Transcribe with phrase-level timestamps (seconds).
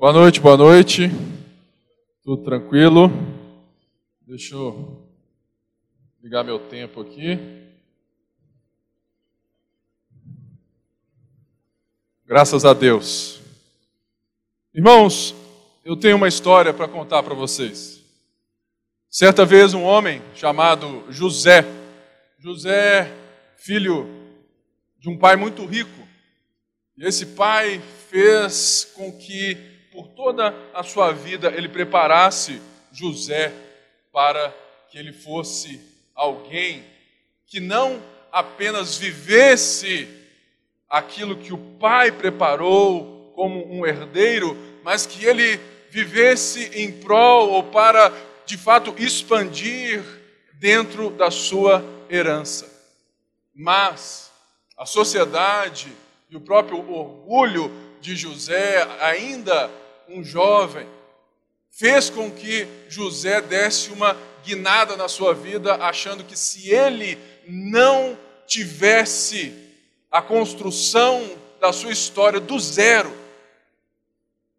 [0.00, 1.10] Boa noite, boa noite.
[2.24, 3.10] Tudo tranquilo?
[4.26, 5.06] Deixa eu
[6.22, 7.38] ligar meu tempo aqui.
[12.24, 13.42] Graças a Deus.
[14.74, 15.34] Irmãos,
[15.84, 18.02] eu tenho uma história para contar para vocês.
[19.10, 21.62] Certa vez um homem chamado José,
[22.38, 23.14] José,
[23.58, 24.08] filho
[24.98, 26.08] de um pai muito rico,
[26.96, 29.69] e esse pai fez com que
[30.00, 32.58] por toda a sua vida ele preparasse
[32.90, 33.52] José
[34.10, 34.50] para
[34.90, 35.78] que ele fosse
[36.14, 36.82] alguém
[37.46, 40.08] que não apenas vivesse
[40.88, 45.60] aquilo que o pai preparou como um herdeiro, mas que ele
[45.90, 48.10] vivesse em prol ou para
[48.46, 50.02] de fato expandir
[50.54, 52.66] dentro da sua herança.
[53.54, 54.32] Mas
[54.78, 55.92] a sociedade
[56.30, 59.70] e o próprio orgulho de José, ainda
[60.10, 60.86] um jovem,
[61.70, 68.18] fez com que José desse uma guinada na sua vida, achando que se ele não
[68.46, 69.54] tivesse
[70.10, 73.12] a construção da sua história do zero,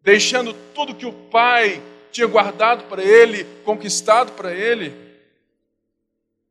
[0.02, 4.94] deixando tudo que o pai tinha guardado para ele, conquistado para ele,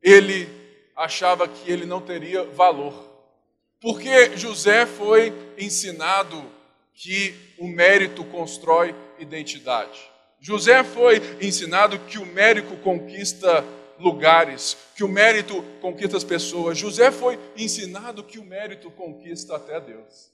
[0.02, 0.48] ele
[0.94, 3.10] achava que ele não teria valor.
[3.80, 6.44] Porque José foi ensinado
[6.94, 10.00] que o mérito constrói identidade.
[10.40, 13.64] José foi ensinado que o mérito conquista
[13.98, 16.76] lugares, que o mérito conquista as pessoas.
[16.76, 20.32] José foi ensinado que o mérito conquista até Deus.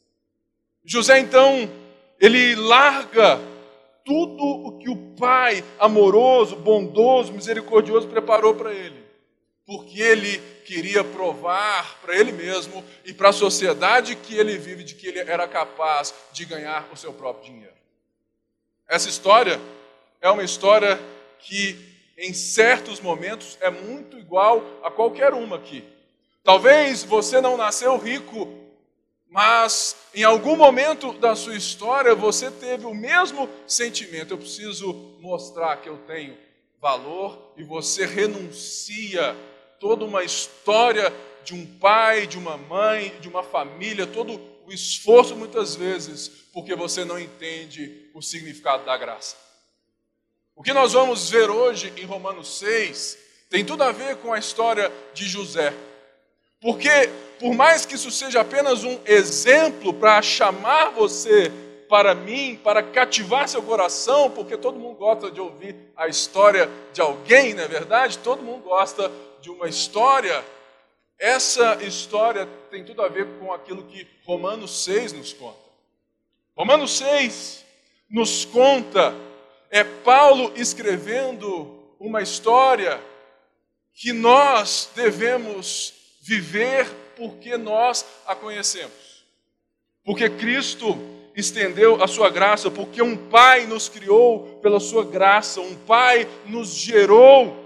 [0.85, 1.71] José então,
[2.19, 3.39] ele larga
[4.05, 9.05] tudo o que o pai amoroso, bondoso, misericordioso preparou para ele,
[9.69, 14.95] porque ele queria provar para ele mesmo e para a sociedade que ele vive de
[14.95, 17.75] que ele era capaz de ganhar o seu próprio dinheiro.
[18.89, 19.61] Essa história
[20.23, 20.99] é uma história
[21.39, 21.79] que,
[22.17, 25.85] em certos momentos, é muito igual a qualquer uma aqui.
[26.43, 28.51] Talvez você não nasceu rico,
[29.29, 34.33] mas em algum momento da sua história você teve o mesmo sentimento.
[34.33, 36.39] Eu preciso mostrar que eu tenho
[36.81, 39.37] valor e você renuncia
[39.81, 41.13] toda uma história
[41.45, 46.75] de um pai, de uma mãe, de uma família, todo o esforço muitas vezes, porque
[46.75, 49.37] você não entende o significado da graça.
[50.55, 53.19] O que nós vamos ver hoje em Romanos 6
[53.49, 55.73] tem tudo a ver com a história de José.
[56.61, 57.09] Porque,
[57.39, 61.51] por mais que isso seja apenas um exemplo para chamar você
[61.89, 67.01] para mim, para cativar seu coração, porque todo mundo gosta de ouvir a história de
[67.01, 68.19] alguém, não é verdade?
[68.19, 69.11] Todo mundo gosta
[69.41, 70.45] de uma história,
[71.19, 75.69] essa história tem tudo a ver com aquilo que Romanos 6 nos conta.
[76.57, 77.65] Romanos 6
[78.11, 79.15] nos conta,
[79.71, 83.01] é Paulo escrevendo uma história
[83.95, 89.25] que nós devemos viver porque nós a conhecemos.
[90.05, 90.97] Porque Cristo
[91.35, 96.69] estendeu a sua graça, porque um Pai nos criou pela sua graça, um Pai nos
[96.75, 97.58] gerou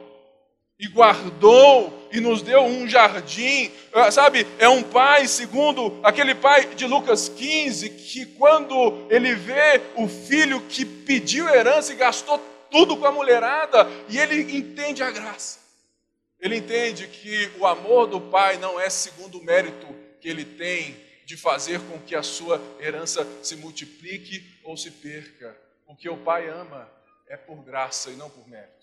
[0.83, 4.45] e guardou e nos deu um jardim, ah, sabe?
[4.59, 10.61] É um pai, segundo aquele pai de Lucas 15, que quando ele vê o filho
[10.63, 12.37] que pediu herança e gastou
[12.69, 15.61] tudo com a mulherada, e ele entende a graça.
[16.41, 19.87] Ele entende que o amor do pai não é segundo o mérito
[20.21, 25.57] que ele tem de fazer com que a sua herança se multiplique ou se perca.
[25.87, 26.91] O que o pai ama
[27.29, 28.82] é por graça e não por mérito.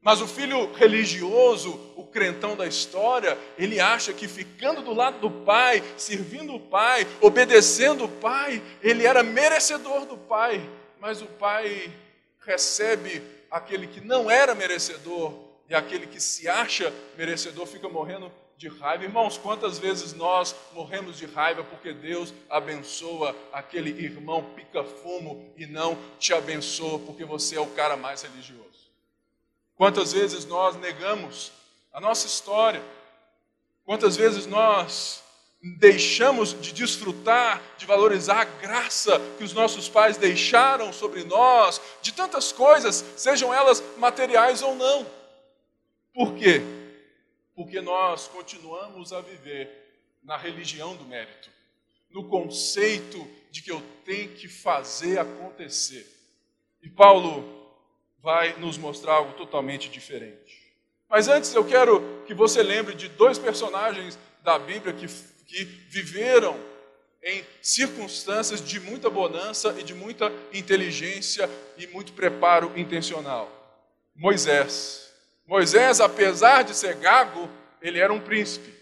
[0.00, 5.30] Mas o filho religioso, o crentão da história, ele acha que ficando do lado do
[5.30, 10.68] pai, servindo o pai, obedecendo o pai, ele era merecedor do pai.
[11.00, 11.92] Mas o pai
[12.40, 15.34] recebe aquele que não era merecedor
[15.68, 19.04] e aquele que se acha merecedor fica morrendo de raiva.
[19.04, 25.98] Irmãos, quantas vezes nós morremos de raiva porque Deus abençoa aquele irmão pica-fumo e não
[26.18, 28.85] te abençoa porque você é o cara mais religioso?
[29.76, 31.52] Quantas vezes nós negamos
[31.92, 32.82] a nossa história?
[33.84, 35.22] Quantas vezes nós
[35.78, 42.12] deixamos de desfrutar, de valorizar a graça que os nossos pais deixaram sobre nós, de
[42.12, 45.06] tantas coisas, sejam elas materiais ou não.
[46.14, 46.62] Por quê?
[47.54, 49.68] Porque nós continuamos a viver
[50.22, 51.50] na religião do mérito,
[52.10, 56.06] no conceito de que eu tenho que fazer acontecer.
[56.82, 57.55] E Paulo
[58.26, 60.74] vai nos mostrar algo totalmente diferente.
[61.08, 65.06] Mas antes eu quero que você lembre de dois personagens da Bíblia que,
[65.46, 66.58] que viveram
[67.22, 73.48] em circunstâncias de muita bonança e de muita inteligência e muito preparo intencional.
[74.12, 75.12] Moisés.
[75.46, 77.48] Moisés, apesar de ser gago,
[77.80, 78.74] ele era um príncipe.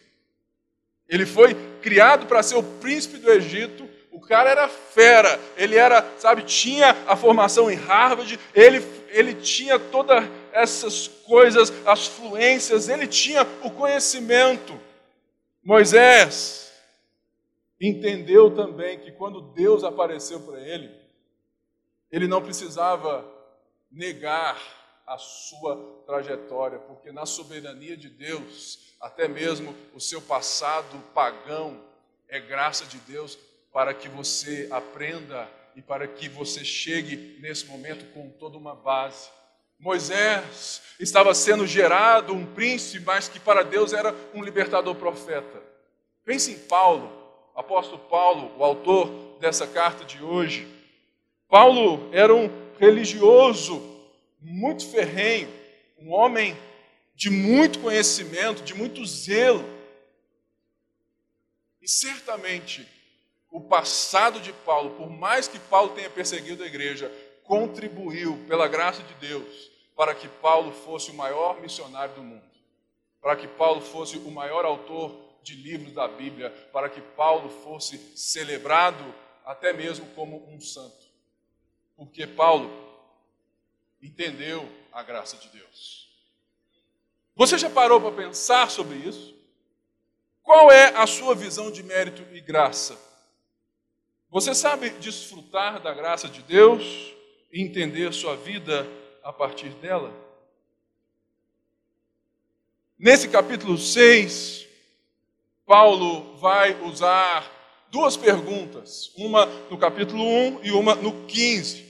[1.07, 3.84] Ele foi criado para ser o príncipe do Egito.
[4.27, 8.79] Cara era fera, ele era, sabe, tinha a formação em Harvard, ele,
[9.09, 14.79] ele tinha todas essas coisas, as fluências, ele tinha o conhecimento.
[15.63, 16.73] Moisés
[17.81, 20.91] entendeu também que quando Deus apareceu para ele,
[22.11, 23.27] ele não precisava
[23.91, 24.59] negar
[25.07, 31.79] a sua trajetória, porque na soberania de Deus, até mesmo o seu passado pagão
[32.29, 33.39] é graça de Deus
[33.75, 39.29] para que você aprenda e para que você chegue nesse momento com toda uma base.
[39.81, 45.61] Moisés estava sendo gerado um príncipe, mas que para Deus era um libertador profeta.
[46.25, 47.13] Pense em Paulo,
[47.53, 50.69] apóstolo Paulo, o autor dessa carta de hoje.
[51.49, 52.49] Paulo era um
[52.79, 53.83] religioso
[54.41, 55.53] muito ferrenho,
[55.99, 56.57] um homem
[57.17, 59.65] de muito conhecimento, de muito zelo.
[61.83, 62.94] E certamente
[63.55, 67.09] o passado de Paulo, por mais que Paulo tenha perseguido a igreja,
[67.45, 72.43] contribuiu, pela graça de Deus, para que Paulo fosse o maior missionário do mundo,
[73.23, 77.97] para que Paulo fosse o maior autor de livros da Bíblia, para que Paulo fosse
[78.17, 79.05] celebrado
[79.45, 81.07] até mesmo como um santo.
[81.97, 82.69] Porque Paulo
[84.03, 86.13] entendeu a graça de Deus.
[87.37, 89.33] Você já parou para pensar sobre isso?
[90.43, 93.04] Qual é a sua visão de mérito e graça?
[94.35, 97.15] Você sabe desfrutar da graça de Deus
[97.53, 98.85] e entender sua vida
[99.23, 100.13] a partir dela?
[102.99, 104.67] Nesse capítulo 6,
[105.65, 107.49] Paulo vai usar
[107.93, 111.85] duas perguntas, uma no capítulo 1 e uma no 15.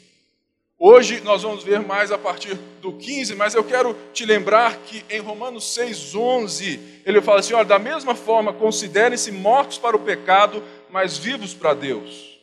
[0.79, 5.03] Hoje nós vamos ver mais a partir do 15, mas eu quero te lembrar que
[5.09, 10.63] em Romanos 6,11 ele fala assim: olha, da mesma forma, considerem-se mortos para o pecado,
[10.91, 12.34] mas vivos para Deus.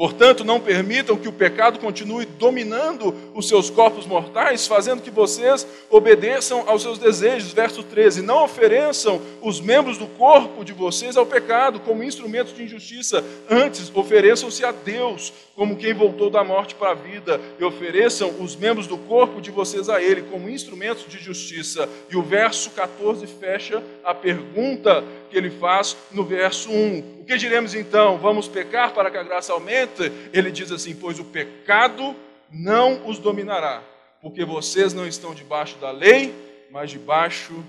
[0.00, 5.66] Portanto, não permitam que o pecado continue dominando os seus corpos mortais, fazendo que vocês
[5.90, 7.52] obedeçam aos seus desejos.
[7.52, 12.62] Verso 13: Não ofereçam os membros do corpo de vocês ao pecado como instrumentos de
[12.62, 18.32] injustiça, antes ofereçam-se a Deus como quem voltou da morte para a vida, e ofereçam
[18.40, 21.86] os membros do corpo de vocês a Ele como instrumentos de justiça.
[22.10, 27.20] E o verso 14 fecha a pergunta que ele faz no verso 1.
[27.20, 28.18] O que diremos então?
[28.18, 30.12] Vamos pecar para que a graça aumente?
[30.32, 32.14] Ele diz assim: Pois o pecado
[32.50, 33.82] não os dominará,
[34.20, 36.34] porque vocês não estão debaixo da lei,
[36.70, 37.64] mas debaixo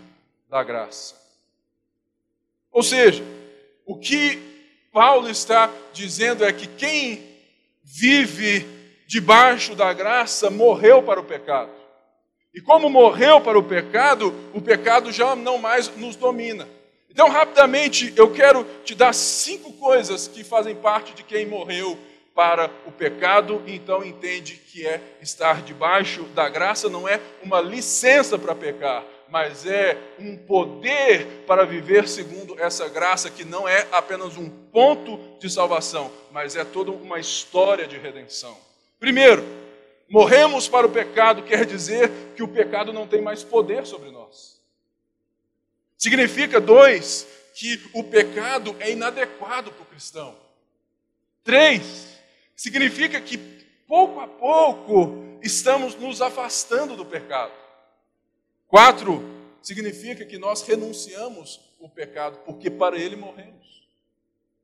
[0.50, 1.16] da graça.
[2.72, 3.24] Ou seja,
[3.86, 4.40] o que
[4.92, 7.24] Paulo está dizendo é que quem
[7.84, 8.66] vive
[9.08, 11.72] debaixo da graça morreu para o pecado.
[12.54, 16.68] E como morreu para o pecado, o pecado já não mais nos domina.
[17.12, 21.98] Então, rapidamente, eu quero te dar cinco coisas que fazem parte de quem morreu
[22.34, 28.40] para o pecado então entende que é estar debaixo da graça não é uma licença
[28.40, 34.38] para pecar, mas é um poder para viver segundo essa graça que não é apenas
[34.38, 38.58] um ponto de salvação, mas é toda uma história de redenção.
[39.00, 39.44] Primeiro,
[40.10, 44.51] morremos para o pecado quer dizer que o pecado não tem mais poder sobre nós.
[46.02, 50.36] Significa, dois, que o pecado é inadequado para o cristão.
[51.44, 52.18] Três,
[52.56, 53.38] significa que
[53.88, 57.54] pouco a pouco estamos nos afastando do pecado.
[58.68, 59.24] Quatro,
[59.62, 63.88] significa que nós renunciamos o pecado, porque para ele morremos.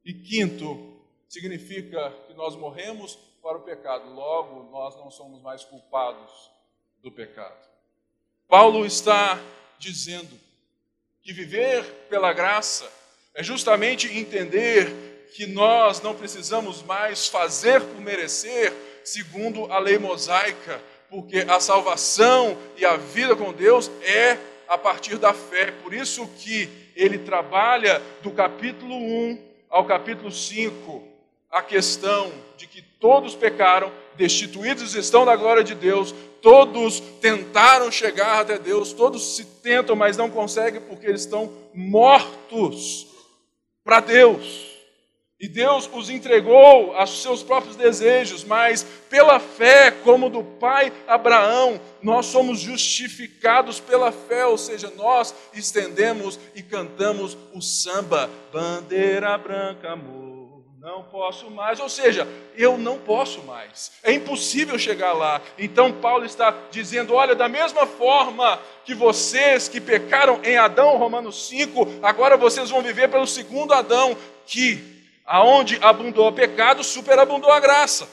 [0.03, 6.49] E quinto, significa que nós morremos para o pecado, logo nós não somos mais culpados
[7.03, 7.63] do pecado.
[8.47, 9.39] Paulo está
[9.77, 10.46] dizendo
[11.27, 12.89] que viver pela graça
[13.35, 18.71] é justamente entender que nós não precisamos mais fazer por merecer,
[19.03, 24.37] segundo a lei mosaica, porque a salvação e a vida com Deus é
[24.69, 25.69] a partir da fé.
[25.83, 29.37] Por isso que ele trabalha do capítulo 1
[29.69, 31.16] ao capítulo 5
[31.57, 38.41] a questão de que todos pecaram, destituídos estão da glória de Deus, todos tentaram chegar
[38.41, 43.07] até Deus, todos se tentam, mas não conseguem porque eles estão mortos
[43.83, 44.67] para Deus.
[45.39, 51.79] E Deus os entregou aos seus próprios desejos, mas pela fé, como do pai Abraão,
[52.01, 59.91] nós somos justificados pela fé, ou seja, nós estendemos e cantamos o samba, bandeira branca,
[59.91, 60.36] amor
[60.87, 61.81] não posso mais.
[61.81, 62.25] Ou seja,
[62.55, 63.91] eu não posso mais.
[64.01, 65.41] É impossível chegar lá.
[65.57, 71.49] Então Paulo está dizendo: olha, da mesma forma que vocês que pecaram em Adão, Romanos
[71.49, 77.59] 5, agora vocês vão viver pelo segundo Adão, que aonde abundou o pecado, superabundou a
[77.59, 78.07] graça.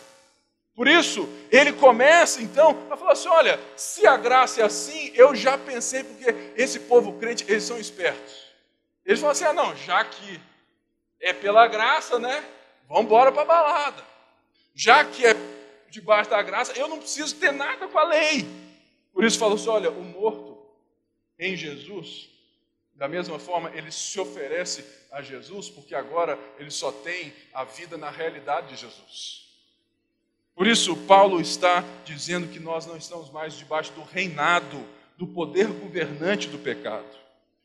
[0.75, 5.33] Por isso, ele começa então a falar assim: olha, se a graça é assim, eu
[5.33, 8.35] já pensei, porque esse povo crente, eles são espertos.
[9.07, 10.41] Eles falam assim: ah, não, já que
[11.21, 12.43] é pela graça, né?
[12.89, 14.05] Vamos embora para a balada.
[14.75, 15.35] Já que é
[15.91, 18.47] debaixo da graça, eu não preciso ter nada com a lei.
[19.13, 20.59] Por isso falou assim: olha, o morto
[21.39, 22.29] em Jesus,
[22.95, 27.97] da mesma forma, ele se oferece a Jesus, porque agora ele só tem a vida
[27.97, 29.45] na realidade de Jesus.
[30.55, 34.85] Por isso, Paulo está dizendo que nós não estamos mais debaixo do reinado,
[35.17, 37.24] do poder governante do pecado.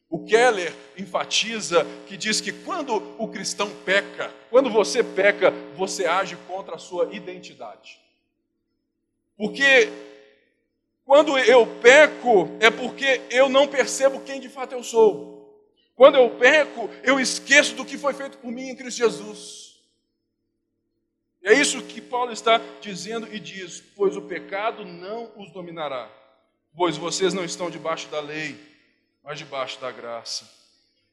[0.10, 6.36] O Keller enfatiza que diz que quando o cristão peca, quando você peca, você age
[6.48, 8.00] contra a sua identidade.
[9.38, 9.88] Porque
[11.06, 15.38] quando eu peco, é porque eu não percebo quem de fato eu sou.
[15.96, 19.80] Quando eu peco, eu esqueço do que foi feito por mim em Cristo Jesus.
[21.44, 26.10] É isso que Paulo está dizendo e diz: Pois o pecado não os dominará,
[26.76, 28.69] pois vocês não estão debaixo da lei
[29.30, 30.50] mas debaixo da graça.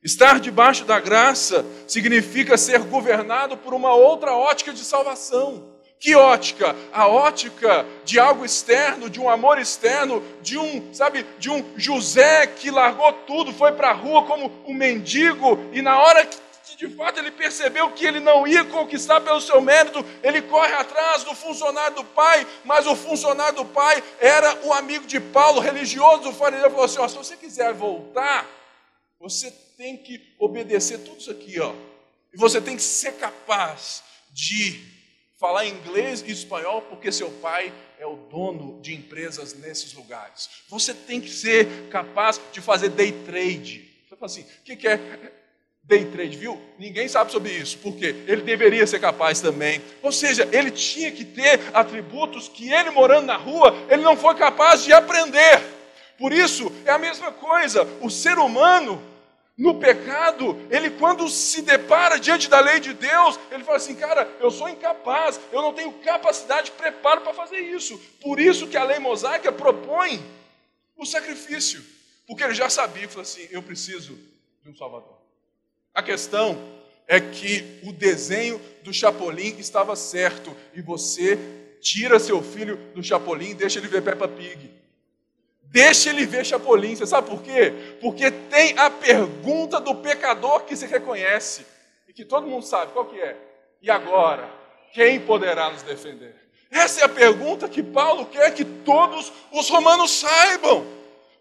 [0.03, 5.77] Estar debaixo da graça significa ser governado por uma outra ótica de salvação.
[6.01, 6.75] Que ótica?
[6.95, 12.47] A ótica de algo externo, de um amor externo, de um, sabe, de um José
[12.47, 16.39] que largou tudo, foi para a rua como um mendigo e na hora que
[16.77, 21.25] de fato ele percebeu que ele não ia conquistar pelo seu mérito, ele corre atrás
[21.25, 26.25] do funcionário do pai, mas o funcionário do pai era o amigo de Paulo, religioso
[26.25, 28.47] do fariseu, falou assim: ó, se você quiser voltar,
[29.19, 31.75] você tem que obedecer tudo isso aqui, ó,
[32.33, 34.97] e você tem que ser capaz de
[35.39, 40.49] falar inglês e espanhol, porque seu pai é o dono de empresas nesses lugares.
[40.69, 43.91] Você tem que ser capaz de fazer day trade.
[44.07, 44.97] Você fala assim: o que, que é?
[45.87, 46.61] Day trade, viu?
[46.79, 49.81] Ninguém sabe sobre isso, porque ele deveria ser capaz também.
[50.03, 54.35] Ou seja, ele tinha que ter atributos que ele morando na rua, ele não foi
[54.35, 55.63] capaz de aprender.
[56.19, 59.01] Por isso, é a mesma coisa, o ser humano
[59.57, 64.29] no pecado, ele quando se depara diante da lei de Deus, ele fala assim, cara,
[64.39, 67.99] eu sou incapaz, eu não tenho capacidade, preparo para fazer isso.
[68.21, 70.23] Por isso que a lei mosaica propõe
[70.97, 71.83] o sacrifício,
[72.27, 74.19] porque ele já sabia, falou assim, eu preciso
[74.63, 75.16] de um Salvador.
[75.97, 76.59] A questão
[77.09, 81.39] é que o desenho do Chapolin estava certo e você
[81.81, 84.71] tira seu filho do Chapolin e deixa ele ver Peppa Pig.
[85.63, 86.95] Deixa ele ver Chapolin.
[86.95, 87.73] Você sabe por quê?
[87.99, 91.65] Porque tem a pergunta do pecador que se reconhece
[92.07, 93.35] e que todo mundo sabe qual que é.
[93.81, 94.51] E agora,
[94.93, 96.37] quem poderá nos defender?
[96.71, 100.96] Essa é a pergunta que Paulo quer que todos os romanos saibam.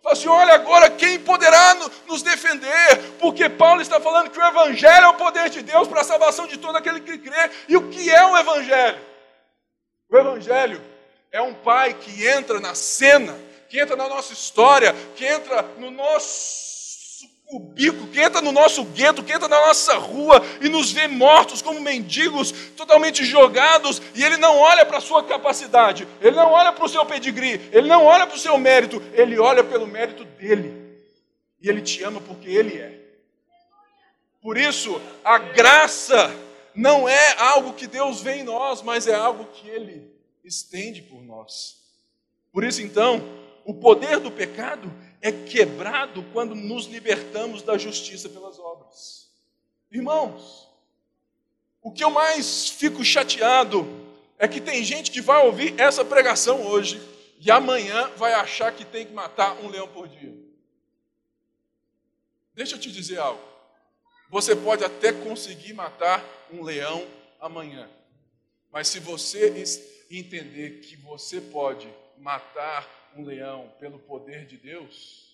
[0.06, 5.06] Fala assim: olha agora quem poderá nos defender, porque Paulo está falando que o Evangelho
[5.06, 7.50] é o poder de Deus para a salvação de todo aquele que crê.
[7.68, 9.00] E o que é o Evangelho?
[10.08, 10.80] O Evangelho
[11.32, 13.36] é um pai que entra na cena,
[13.68, 16.75] que entra na nossa história, que entra no nosso
[17.46, 21.62] cubículo, que entra no nosso gueto, que entra na nossa rua e nos vê mortos
[21.62, 26.74] como mendigos, totalmente jogados, e ele não olha para a sua capacidade, ele não olha
[26.74, 30.26] para o seu pedigree, ele não olha para o seu mérito, ele olha pelo mérito
[30.26, 30.84] dele.
[31.62, 33.00] E ele te ama porque ele é.
[34.42, 36.32] Por isso, a graça
[36.76, 40.12] não é algo que Deus vê em nós, mas é algo que ele
[40.44, 41.78] estende por nós.
[42.52, 43.24] Por isso, então,
[43.66, 44.94] o poder do pecado
[45.26, 49.28] é quebrado quando nos libertamos da justiça pelas obras.
[49.92, 50.70] Irmãos,
[51.82, 53.88] o que eu mais fico chateado
[54.38, 57.02] é que tem gente que vai ouvir essa pregação hoje
[57.40, 60.32] e amanhã vai achar que tem que matar um leão por dia.
[62.54, 63.42] Deixa eu te dizer algo.
[64.30, 67.04] Você pode até conseguir matar um leão
[67.42, 67.90] amanhã,
[68.72, 69.64] mas se você
[70.12, 75.26] entender que você pode matar um leão pelo poder de Deus,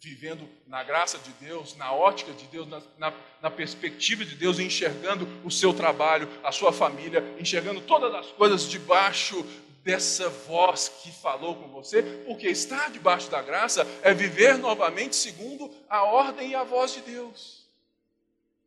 [0.00, 4.58] vivendo na graça de Deus, na ótica de Deus, na, na, na, perspectiva de Deus,
[4.58, 9.44] enxergando o seu trabalho, a sua família, enxergando todas as coisas debaixo
[9.82, 15.72] dessa voz que falou com você, porque estar debaixo da graça é viver novamente segundo
[15.88, 17.66] a ordem e a voz de Deus.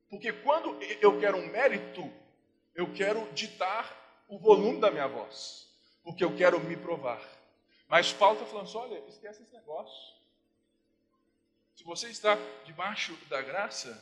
[0.10, 2.12] Porque quando eu quero um mérito,
[2.76, 5.68] eu quero ditar o volume da minha voz,
[6.04, 7.22] porque eu quero me provar.
[7.92, 10.16] Mas Paulo está falando assim: olha, esquece esse negócio.
[11.76, 14.02] Se você está debaixo da graça,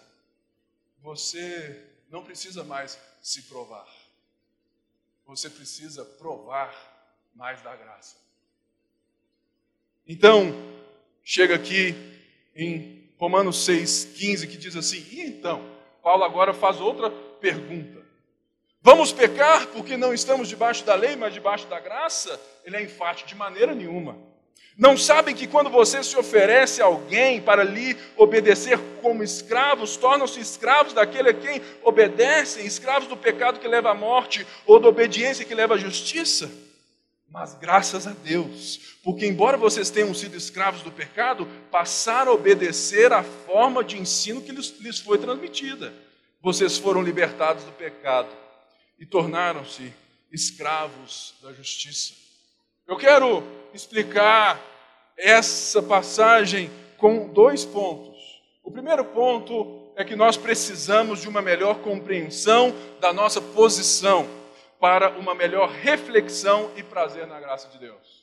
[1.00, 3.88] você não precisa mais se provar.
[5.26, 6.72] você precisa provar
[7.34, 8.18] mais da graça.
[10.08, 10.54] Então,
[11.24, 11.96] chega aqui
[12.56, 15.68] em Romanos 6,15, que diz assim: e então?
[16.04, 17.99] Paulo agora faz outra pergunta.
[18.82, 22.40] Vamos pecar porque não estamos debaixo da lei, mas debaixo da graça?
[22.64, 24.18] Ele é enfático de maneira nenhuma.
[24.78, 30.40] Não sabem que quando você se oferece a alguém para lhe obedecer como escravos, tornam-se
[30.40, 35.44] escravos daquele a quem obedecem, escravos do pecado que leva à morte ou da obediência
[35.44, 36.50] que leva à justiça?
[37.30, 43.12] Mas graças a Deus, porque embora vocês tenham sido escravos do pecado, passaram a obedecer
[43.12, 45.94] à forma de ensino que lhes foi transmitida.
[46.42, 48.30] Vocês foram libertados do pecado
[49.00, 49.94] e tornaram-se
[50.32, 52.14] escravos da justiça.
[52.88, 54.60] Eu quero explicar
[55.18, 58.18] essa passagem com dois pontos.
[58.64, 64.28] O primeiro ponto é que nós precisamos de uma melhor compreensão da nossa posição
[64.80, 68.19] para uma melhor reflexão e prazer na graça de Deus.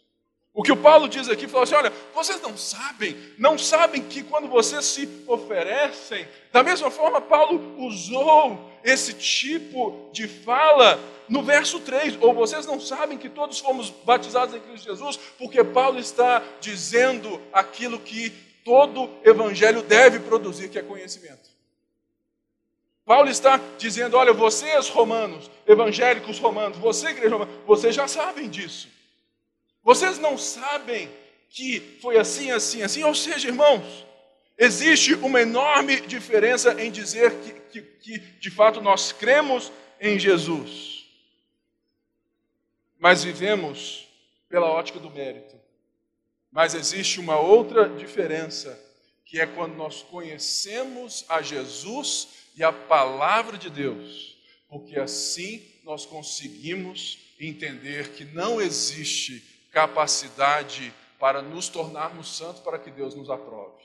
[0.57, 4.23] O que o Paulo diz aqui, falou assim: olha, vocês não sabem, não sabem que
[4.23, 10.99] quando vocês se oferecem, da mesma forma, Paulo usou esse tipo de fala
[11.29, 12.17] no verso 3.
[12.23, 17.39] Ou vocês não sabem que todos fomos batizados em Cristo Jesus, porque Paulo está dizendo
[17.53, 18.31] aquilo que
[18.65, 21.51] todo evangelho deve produzir, que é conhecimento.
[23.05, 28.96] Paulo está dizendo: olha, vocês romanos, evangélicos romanos, você, igreja romana, vocês já sabem disso.
[29.87, 31.09] Vocês não sabem
[31.49, 33.05] que foi assim, assim, assim.
[33.05, 34.05] Ou seja, irmãos,
[34.59, 41.07] existe uma enorme diferença em dizer que, que, que de fato nós cremos em Jesus,
[42.99, 44.09] mas vivemos
[44.49, 45.55] pela ótica do mérito.
[46.51, 48.77] Mas existe uma outra diferença,
[49.25, 52.27] que é quando nós conhecemos a Jesus
[52.57, 54.37] e a palavra de Deus,
[54.69, 60.91] porque assim nós conseguimos entender que não existe capacidade
[61.21, 63.85] para nos tornarmos santos para que Deus nos aprove.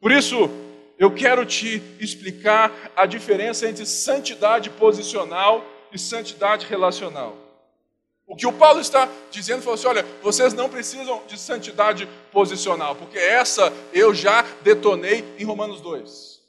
[0.00, 0.50] Por isso,
[0.98, 7.36] eu quero te explicar a diferença entre santidade posicional e santidade relacional.
[8.26, 12.96] O que o Paulo está dizendo foi assim: olha, vocês não precisam de santidade posicional,
[12.96, 16.42] porque essa eu já detonei em Romanos 2.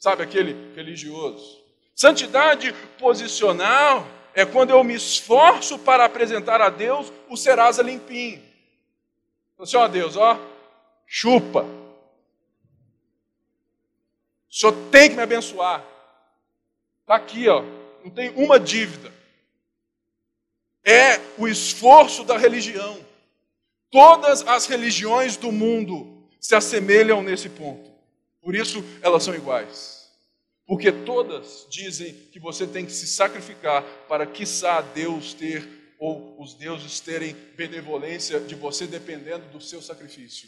[0.00, 1.62] Sabe aquele religioso?
[1.94, 4.04] Santidade posicional
[4.38, 8.40] é quando eu me esforço para apresentar a Deus o Serasa limpinho.
[9.58, 10.38] Assim, ó Deus, ó,
[11.04, 11.62] chupa.
[14.48, 15.84] O Senhor tem que me abençoar.
[17.00, 17.64] Está aqui, ó,
[18.04, 19.12] não tem uma dívida.
[20.84, 23.04] É o esforço da religião.
[23.90, 27.90] Todas as religiões do mundo se assemelham nesse ponto.
[28.40, 29.97] Por isso elas são iguais.
[30.68, 35.66] Porque todas dizem que você tem que se sacrificar para, quiçá, Deus ter,
[35.98, 40.46] ou os deuses terem benevolência de você dependendo do seu sacrifício.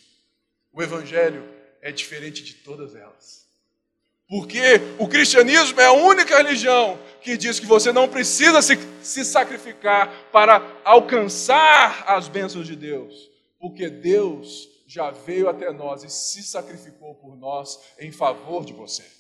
[0.75, 1.43] O Evangelho
[1.81, 3.47] é diferente de todas elas.
[4.29, 4.61] Porque
[4.99, 10.29] o cristianismo é a única religião que diz que você não precisa se, se sacrificar
[10.31, 13.31] para alcançar as bênçãos de Deus.
[13.59, 19.20] Porque Deus já veio até nós e se sacrificou por nós em favor de você.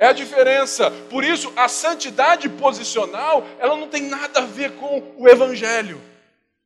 [0.00, 0.90] É a diferença.
[1.10, 6.00] Por isso, a santidade posicional, ela não tem nada a ver com o evangelho,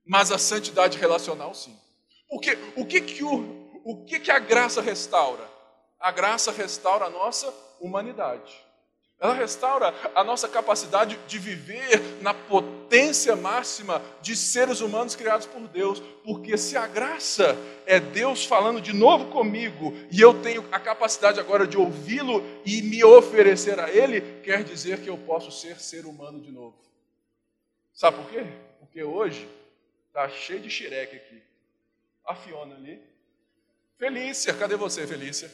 [0.07, 1.77] mas a santidade relacional sim.
[2.31, 5.43] Porque o que que o, o que que a graça restaura?
[5.99, 8.64] A graça restaura a nossa humanidade.
[9.25, 15.67] Ela restaura a nossa capacidade de viver na potência máxima de seres humanos criados por
[15.67, 17.57] Deus, porque se a graça
[17.87, 22.83] é Deus falando de novo comigo e eu tenho a capacidade agora de ouvi-lo e
[22.83, 26.77] me oferecer a Ele, quer dizer que eu posso ser ser humano de novo.
[27.95, 28.45] Sabe por quê?
[28.79, 29.49] Porque hoje
[30.09, 31.43] está cheio de xireque aqui.
[32.27, 33.01] A Fiona ali.
[33.97, 35.51] Felícia, cadê você, Felícia?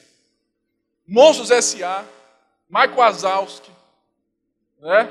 [1.06, 2.04] Monstros S.A.,
[2.70, 3.70] Michael Wazowski,
[4.78, 5.10] né?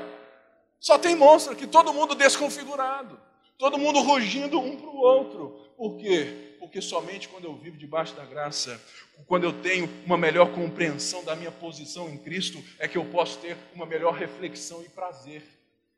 [0.80, 3.20] Só tem monstro aqui, todo mundo desconfigurado,
[3.58, 5.50] todo mundo rugindo um para o outro.
[5.76, 6.56] Por quê?
[6.58, 8.80] Porque somente quando eu vivo debaixo da graça,
[9.26, 13.38] quando eu tenho uma melhor compreensão da minha posição em Cristo, é que eu posso
[13.38, 15.42] ter uma melhor reflexão e prazer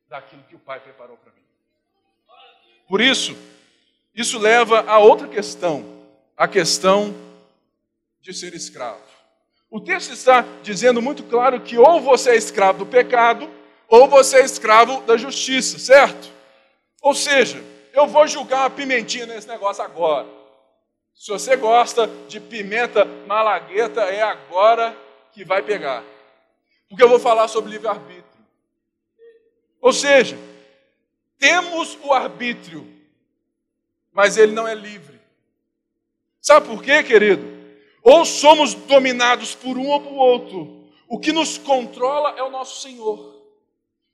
[0.09, 1.39] daquilo que o Pai preparou para mim.
[2.89, 3.37] Por isso,
[4.13, 6.05] isso leva a outra questão,
[6.37, 7.15] a questão
[8.21, 9.12] de ser escravo.
[9.73, 13.49] O texto está dizendo muito claro que ou você é escravo do pecado,
[13.89, 16.31] ou você é escravo da justiça, certo?
[17.01, 20.29] Ou seja, eu vou julgar uma pimentinha nesse negócio agora.
[21.15, 24.95] Se você gosta de pimenta malagueta, é agora
[25.33, 26.05] que vai pegar.
[26.87, 28.27] Porque eu vou falar sobre livre-arbítrio.
[29.81, 30.37] Ou seja,
[31.39, 32.87] temos o arbítrio,
[34.13, 35.19] mas ele não é livre.
[36.43, 37.52] Sabe por quê, querido?
[38.03, 40.83] Ou somos dominados por um ou por outro.
[41.09, 43.33] O que nos controla é o nosso Senhor.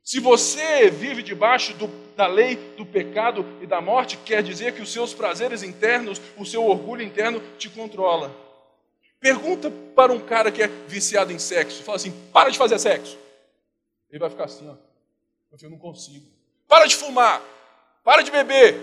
[0.03, 4.83] Se você vive debaixo do, da lei do pecado e da morte, quer dizer que
[4.83, 8.35] os seus prazeres internos, o seu orgulho interno te controla.
[9.21, 13.19] Pergunta para um cara que é viciado em sexo, fala assim: para de fazer sexo.
[14.11, 14.75] Ele vai ficar assim, ó.
[15.61, 16.27] Eu não consigo.
[16.67, 17.43] Para de fumar.
[18.05, 18.81] Para de beber.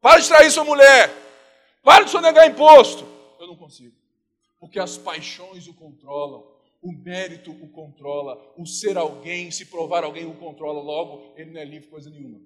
[0.00, 1.14] Para de trair sua mulher.
[1.82, 3.06] Para de sonegar imposto.
[3.38, 3.94] Eu não consigo.
[4.58, 6.46] Porque as paixões o controlam.
[6.82, 8.52] O mérito o controla.
[8.56, 10.80] O ser alguém, se provar alguém, o controla.
[10.80, 12.40] Logo, ele não é livre coisa nenhuma.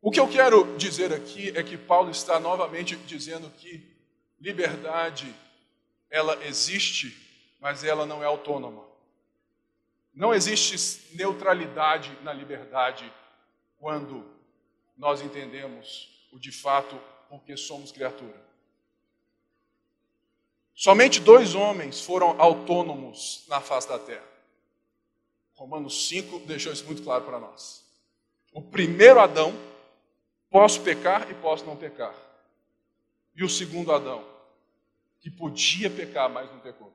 [0.00, 3.84] O que eu quero dizer aqui é que Paulo está novamente dizendo que
[4.40, 5.34] liberdade
[6.08, 7.16] ela existe,
[7.60, 8.84] mas ela não é autônoma.
[10.14, 13.12] Não existe neutralidade na liberdade
[13.78, 14.24] quando
[14.96, 18.44] nós entendemos o de fato porque somos criatura.
[20.74, 24.26] Somente dois homens foram autônomos na face da terra.
[25.54, 27.84] Romanos 5 deixou isso muito claro para nós.
[28.52, 29.54] O primeiro Adão,
[30.50, 32.14] posso pecar e posso não pecar.
[33.34, 34.24] E o segundo Adão,
[35.20, 36.92] que podia pecar, mas não pecou.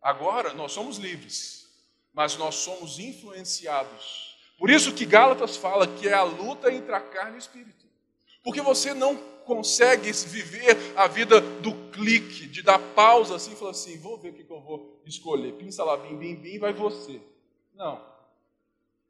[0.00, 1.68] Agora nós somos livres,
[2.12, 4.29] mas nós somos influenciados.
[4.60, 7.86] Por isso que Gálatas fala que é a luta entre a carne e o espírito.
[8.44, 13.70] Porque você não consegue viver a vida do clique, de dar pausa assim e falar
[13.70, 15.54] assim: vou ver o que eu vou escolher.
[15.54, 17.22] Pinça lá, bim, bim, bim, vai você.
[17.74, 18.04] Não.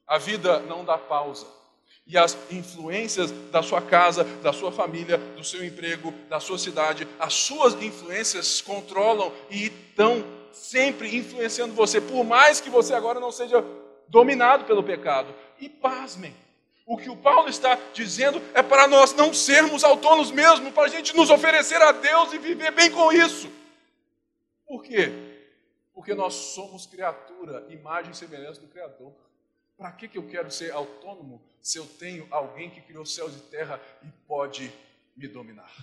[0.06, 1.48] A vida não dá pausa
[2.06, 7.08] e as influências da sua casa, da sua família, do seu emprego, da sua cidade,
[7.18, 13.32] as suas influências controlam e estão sempre influenciando você, por mais que você agora não
[13.32, 13.64] seja
[14.10, 15.34] dominado pelo pecado.
[15.58, 16.34] E pasmem,
[16.84, 20.88] o que o Paulo está dizendo é para nós não sermos autônomos mesmo, para a
[20.88, 23.50] gente nos oferecer a Deus e viver bem com isso.
[24.66, 25.10] Por quê?
[25.94, 29.12] Porque nós somos criatura, imagem e semelhança do Criador.
[29.76, 33.40] Para que, que eu quero ser autônomo se eu tenho alguém que criou céus e
[33.50, 34.70] terra e pode
[35.16, 35.74] me dominar?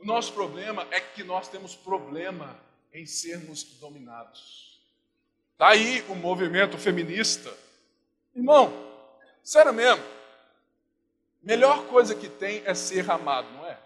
[0.00, 2.58] O nosso problema é que nós temos problema
[2.92, 4.73] em sermos dominados.
[5.58, 7.52] Daí tá o movimento feminista.
[8.34, 8.72] Irmão,
[9.42, 10.04] sério mesmo.
[11.42, 13.78] Melhor coisa que tem é ser amado, não é?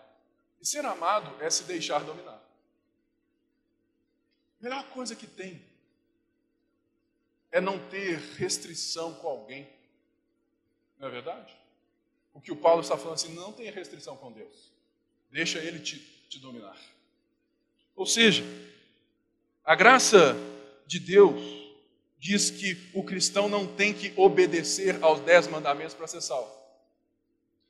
[0.60, 2.40] E ser amado é se deixar dominar.
[4.60, 5.62] Melhor coisa que tem
[7.50, 9.68] é não ter restrição com alguém.
[10.98, 11.54] Não é verdade?
[12.34, 14.72] O que o Paulo está falando assim, não tenha restrição com Deus.
[15.30, 16.76] Deixa ele te, te dominar.
[17.94, 18.44] Ou seja,
[19.64, 20.36] a graça
[20.86, 21.57] de Deus
[22.18, 26.50] diz que o cristão não tem que obedecer aos dez mandamentos para ser salvo.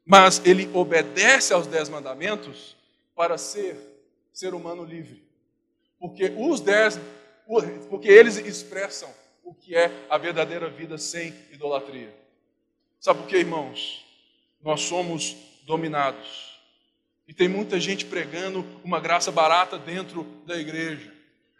[0.04, 2.76] Mas ele obedece aos dez mandamentos
[3.14, 3.76] para ser
[4.32, 5.22] ser humano livre.
[5.98, 6.98] Porque os dez,
[7.90, 9.12] porque eles expressam
[9.44, 12.14] o que é a verdadeira vida sem idolatria.
[13.00, 14.04] Sabe por quê, irmãos?
[14.62, 16.58] Nós somos dominados.
[17.26, 21.12] E tem muita gente pregando uma graça barata dentro da igreja.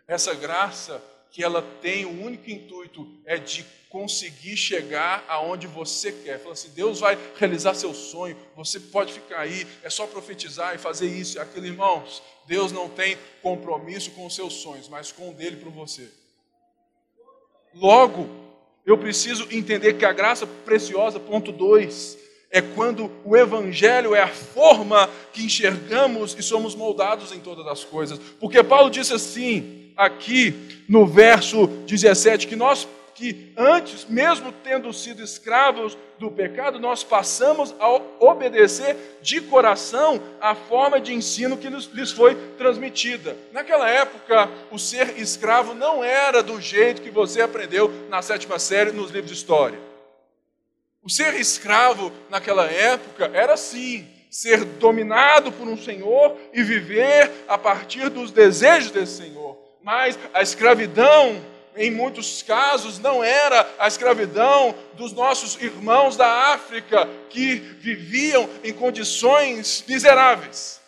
[0.06, 6.38] Essa graça que ela tem o único intuito é de conseguir chegar aonde você quer.
[6.38, 10.78] Fala assim, Deus vai realizar seu sonho, você pode ficar aí, é só profetizar e
[10.78, 12.22] fazer isso e aquilo, irmãos.
[12.46, 16.08] Deus não tem compromisso com os seus sonhos, mas com o dele para você.
[17.74, 18.28] Logo,
[18.84, 22.18] eu preciso entender que a graça preciosa, ponto 2,
[22.50, 27.84] é quando o Evangelho é a forma que enxergamos e somos moldados em todas as
[27.84, 28.18] coisas.
[28.40, 30.52] Porque Paulo disse assim, aqui
[30.88, 37.74] no verso 17, que nós que antes, mesmo tendo sido escravos do pecado, nós passamos
[37.80, 43.36] a obedecer de coração a forma de ensino que lhes foi transmitida.
[43.50, 48.92] Naquela época, o ser escravo não era do jeito que você aprendeu na sétima série
[48.92, 49.80] nos livros de história.
[51.02, 57.58] O ser escravo naquela época era assim, ser dominado por um senhor e viver a
[57.58, 59.67] partir dos desejos desse senhor.
[59.88, 61.42] Mas a escravidão
[61.74, 68.70] em muitos casos, não era a escravidão dos nossos irmãos da África que viviam em
[68.70, 70.78] condições miseráveis.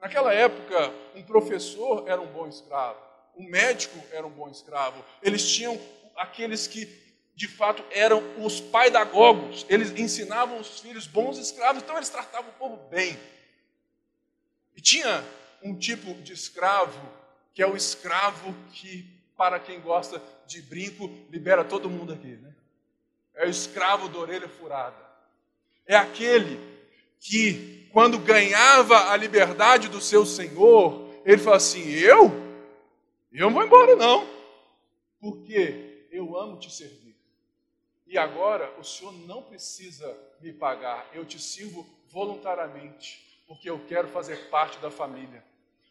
[0.00, 2.98] Naquela época, um professor era um bom escravo,
[3.36, 5.04] um médico era um bom escravo.
[5.22, 5.80] Eles tinham
[6.16, 6.88] aqueles que
[7.36, 12.54] de fato eram os paidagogos, eles ensinavam os filhos bons escravos, então eles tratavam o
[12.54, 13.16] povo bem.
[14.74, 15.24] E tinha
[15.62, 17.19] um tipo de escravo
[17.52, 19.04] que é o escravo que
[19.36, 22.54] para quem gosta de brinco, libera todo mundo aqui, né?
[23.34, 24.96] É o escravo da orelha furada.
[25.86, 26.60] É aquele
[27.18, 32.30] que, quando ganhava a liberdade do seu senhor, ele fala assim: Eu?
[33.32, 34.28] Eu não vou embora, não.
[35.20, 37.16] Porque eu amo te servir.
[38.06, 44.08] E agora o senhor não precisa me pagar, eu te sirvo voluntariamente, porque eu quero
[44.08, 45.44] fazer parte da família.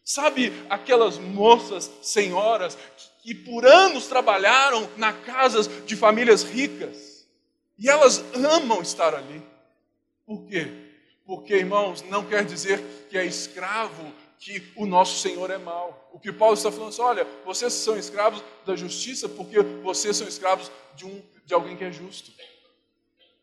[0.09, 2.75] Sabe aquelas moças, senhoras,
[3.21, 7.27] que, por anos trabalharam na casas de famílias ricas
[7.77, 9.39] e elas amam estar ali.
[10.25, 10.67] Por quê?
[11.27, 16.09] Porque, irmãos, não quer dizer que é escravo que o nosso Senhor é mau.
[16.11, 20.17] O que Paulo está falando é assim, olha, vocês são escravos da justiça porque vocês
[20.17, 22.31] são escravos de, um, de alguém que é justo.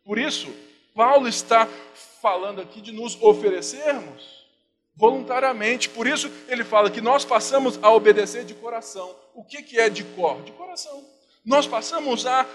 [0.05, 0.53] Por isso,
[0.93, 1.69] Paulo está
[2.21, 4.36] falando aqui de nos oferecermos
[4.97, 5.89] voluntariamente.
[5.89, 9.15] Por isso ele fala que nós passamos a obedecer de coração.
[9.35, 10.43] O que, que é de cor?
[10.43, 11.05] De coração.
[11.45, 12.47] Nós passamos a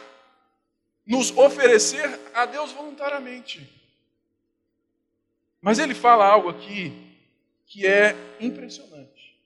[1.06, 3.69] nos oferecer a Deus voluntariamente.
[5.62, 7.15] Mas ele fala algo aqui
[7.67, 9.39] que é impressionante.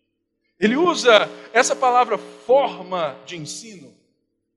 [0.60, 3.94] Ele usa essa palavra forma de ensino,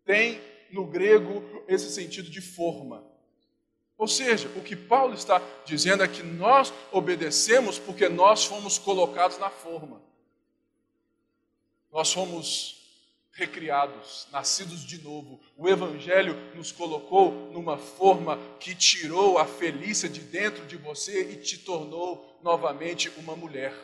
[0.05, 3.05] tem no grego esse sentido de forma.
[3.99, 9.39] Ou seja, o que Paulo está dizendo é que nós obedecemos porque nós fomos colocados
[9.39, 10.01] na forma.
[11.91, 12.79] Nós fomos
[13.33, 15.41] recriados, nascidos de novo.
[15.57, 21.37] O Evangelho nos colocou numa forma que tirou a felícia de dentro de você e
[21.37, 23.75] te tornou novamente uma mulher.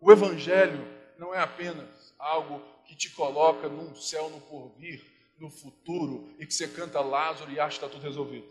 [0.00, 0.84] O Evangelho
[1.16, 6.54] não é apenas algo que te coloca num céu no porvir, no futuro e que
[6.54, 8.46] você canta Lázaro e acha que está tudo resolvido.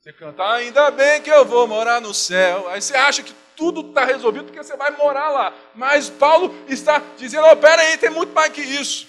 [0.00, 2.68] Você canta, ainda bem que eu vou morar no céu.
[2.68, 5.52] Aí você acha que tudo está resolvido porque você vai morar lá.
[5.74, 9.08] Mas Paulo está dizendo: oh, pera aí, tem muito mais que isso.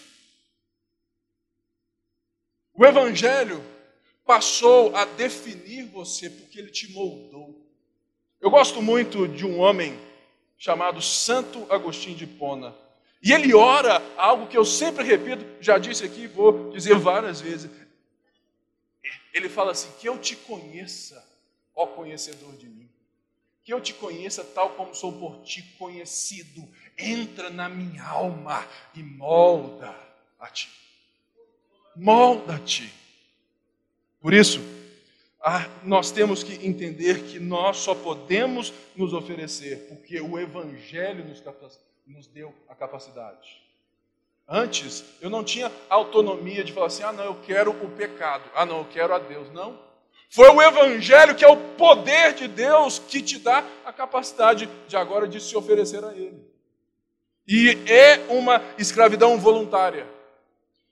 [2.73, 3.63] O Evangelho
[4.25, 7.63] passou a definir você porque ele te moldou.
[8.41, 9.99] Eu gosto muito de um homem
[10.57, 12.75] chamado Santo Agostinho de Pona.
[13.28, 17.42] E ele ora algo que eu sempre repito, já disse aqui e vou dizer várias
[17.42, 17.70] vezes.
[19.34, 21.22] Ele fala assim: Que eu te conheça,
[21.76, 22.90] ó conhecedor de mim.
[23.66, 26.66] Que eu te conheça tal como sou por ti conhecido.
[26.98, 29.94] Entra na minha alma e molda
[30.40, 30.70] a ti.
[31.98, 32.90] Molda-te.
[34.22, 34.62] Por isso,
[35.84, 41.88] nós temos que entender que nós só podemos nos oferecer porque o Evangelho nos capacita
[42.08, 43.62] nos deu a capacidade.
[44.48, 48.65] Antes, eu não tinha autonomia de falar assim: ah, não, eu quero o pecado, ah,
[48.65, 49.52] não, eu quero a Deus.
[49.52, 49.78] Não.
[50.30, 54.98] Foi o Evangelho que é o poder de Deus que te dá a capacidade de
[54.98, 56.46] agora de se oferecer a Ele.
[57.48, 60.06] E é uma escravidão voluntária.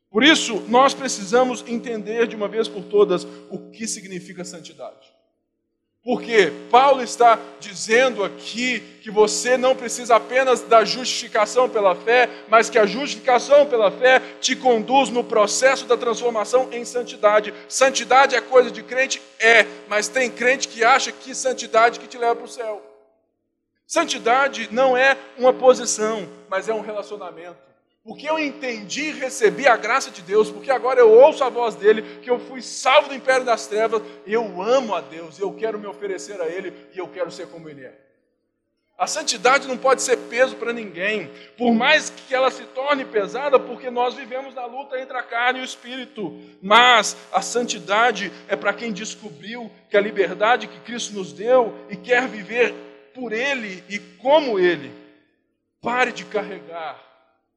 [0.10, 5.14] Por isso, nós precisamos entender de uma vez por todas o que significa santidade.
[6.06, 12.70] Porque Paulo está dizendo aqui que você não precisa apenas da justificação pela fé, mas
[12.70, 17.52] que a justificação pela fé te conduz no processo da transformação em santidade.
[17.68, 19.20] Santidade é coisa de crente?
[19.40, 22.84] É, mas tem crente que acha que santidade que te leva para o céu.
[23.88, 27.65] Santidade não é uma posição, mas é um relacionamento.
[28.06, 31.74] Porque eu entendi e recebi a graça de Deus, porque agora eu ouço a voz
[31.74, 35.80] dele, que eu fui salvo do império das trevas, eu amo a Deus, eu quero
[35.80, 37.96] me oferecer a ele e eu quero ser como ele é.
[38.96, 43.60] A santidade não pode ser peso para ninguém, por mais que ela se torne pesada,
[43.60, 46.40] porque nós vivemos na luta entre a carne e o espírito.
[46.62, 51.98] Mas a santidade é para quem descobriu que a liberdade que Cristo nos deu e
[51.98, 52.72] quer viver
[53.16, 54.94] por Ele e como Ele.
[55.82, 57.15] Pare de carregar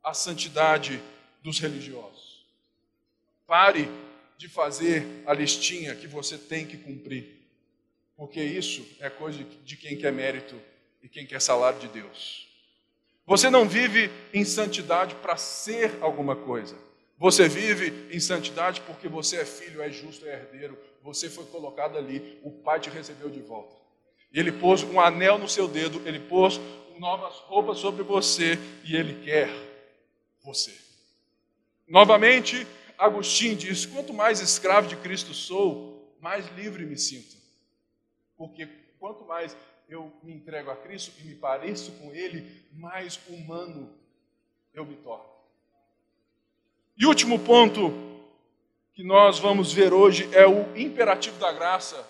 [0.08, 1.02] a santidade
[1.42, 2.42] dos religiosos.
[3.46, 3.86] Pare
[4.38, 7.26] de fazer a listinha que você tem que cumprir,
[8.16, 10.58] porque isso é coisa de quem quer mérito
[11.02, 12.48] e quem quer salário de Deus.
[13.26, 16.74] Você não vive em santidade para ser alguma coisa.
[17.18, 20.78] Você vive em santidade porque você é filho, é justo, é herdeiro.
[21.02, 23.76] Você foi colocado ali, o Pai te recebeu de volta.
[24.32, 26.58] Ele pôs um anel no seu dedo, ele pôs
[26.98, 29.67] novas roupas sobre você e ele quer
[30.48, 30.74] você.
[31.86, 37.36] Novamente, Agostinho diz: quanto mais escravo de Cristo sou, mais livre me sinto.
[38.36, 38.66] Porque
[38.98, 39.54] quanto mais
[39.90, 43.92] eu me entrego a Cristo e me pareço com Ele, mais humano
[44.72, 45.28] eu me torno.
[46.96, 47.92] E último ponto
[48.94, 52.08] que nós vamos ver hoje é o imperativo da graça.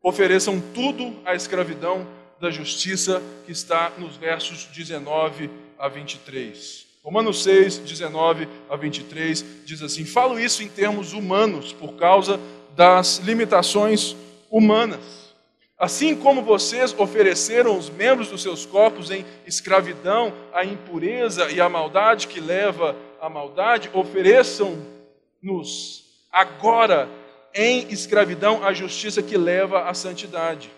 [0.00, 2.06] Ofereçam tudo à escravidão
[2.40, 6.91] da justiça que está nos versos 19 a 23.
[7.02, 12.38] Romanos 6, 19 a 23 diz assim: Falo isso em termos humanos, por causa
[12.76, 14.14] das limitações
[14.48, 15.34] humanas.
[15.76, 21.68] Assim como vocês ofereceram os membros dos seus corpos em escravidão à impureza e à
[21.68, 27.08] maldade que leva à maldade, ofereçam-nos agora
[27.52, 30.70] em escravidão à justiça que leva à santidade.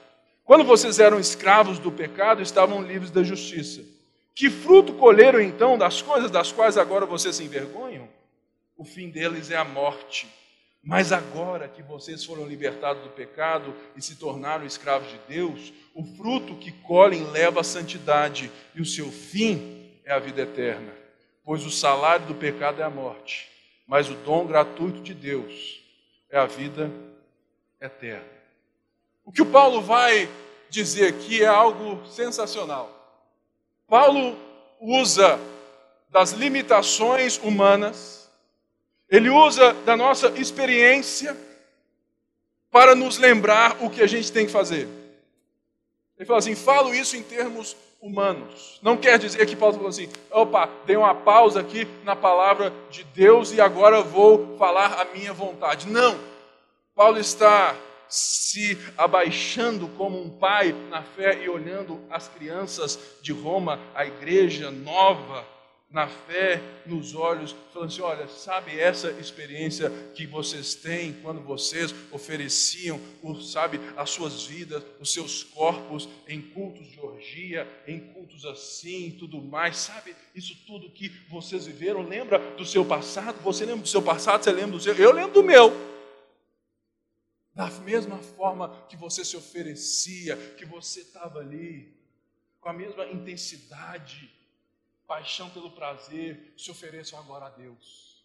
[0.43, 3.94] Quando vocês eram escravos do pecado, estavam livres da justiça.
[4.35, 8.09] Que fruto colheram então das coisas das quais agora vocês se envergonham?
[8.77, 10.29] O fim deles é a morte.
[10.83, 16.05] Mas agora que vocês foram libertados do pecado e se tornaram escravos de Deus, o
[16.05, 20.93] fruto que colhem leva à santidade e o seu fim é a vida eterna.
[21.43, 23.49] Pois o salário do pecado é a morte,
[23.87, 25.83] mas o dom gratuito de Deus
[26.29, 26.91] é a vida
[27.81, 28.35] eterna.
[29.25, 30.29] O que o Paulo vai
[30.69, 33.04] dizer aqui é algo sensacional.
[33.89, 34.37] Paulo
[34.81, 35.39] usa
[36.11, 38.25] das limitações humanas
[39.09, 41.37] ele usa da nossa experiência
[42.71, 44.89] para nos lembrar o que a gente tem que fazer.
[46.19, 48.81] Ele fala assim: falo isso em termos humanos.
[48.83, 53.05] Não quer dizer que Paulo falou assim: opa, dei uma pausa aqui na palavra de
[53.05, 55.89] Deus e agora vou falar a minha vontade.
[55.89, 56.19] Não.
[56.95, 57.77] Paulo está
[58.15, 64.71] se abaixando como um pai na fé e olhando as crianças de Roma, a igreja
[64.71, 65.45] nova,
[65.91, 71.95] na fé, nos olhos, falando assim: olha, sabe essa experiência que vocês têm quando vocês
[72.13, 73.01] ofereciam,
[73.41, 79.41] sabe, as suas vidas, os seus corpos em cultos de orgia, em cultos assim tudo
[79.41, 83.41] mais, sabe, isso tudo que vocês viveram, lembra do seu passado?
[83.43, 84.45] Você lembra do seu passado?
[84.45, 84.95] Você lembra do seu?
[84.95, 85.94] Eu lembro do meu.
[87.55, 91.95] Da mesma forma que você se oferecia, que você estava ali,
[92.61, 94.31] com a mesma intensidade,
[95.07, 98.25] paixão pelo prazer, se ofereçam agora a Deus.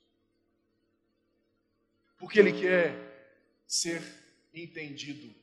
[2.17, 2.95] Porque Ele quer
[3.67, 4.01] ser
[4.53, 5.33] entendido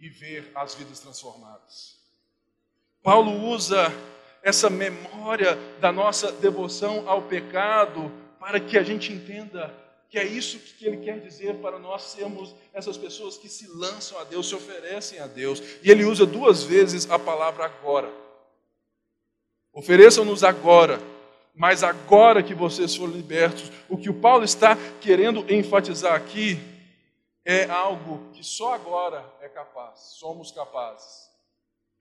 [0.00, 1.96] e ver as vidas transformadas.
[3.02, 3.86] Paulo usa
[4.42, 9.81] essa memória da nossa devoção ao pecado para que a gente entenda
[10.12, 14.18] que é isso que ele quer dizer para nós sermos essas pessoas que se lançam
[14.18, 15.62] a Deus, se oferecem a Deus.
[15.82, 18.12] E ele usa duas vezes a palavra agora.
[19.72, 21.00] Ofereçam-nos agora,
[21.54, 26.60] mas agora que vocês foram libertos, o que o Paulo está querendo enfatizar aqui
[27.42, 31.30] é algo que só agora é capaz, somos capazes.